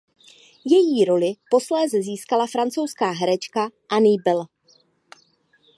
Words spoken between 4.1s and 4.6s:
Belle.